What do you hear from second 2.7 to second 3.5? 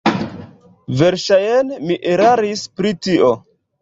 pri tio.